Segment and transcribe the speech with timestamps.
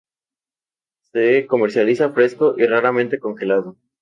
[1.13, 3.77] Se comercializa fresco y, raramente, congelado.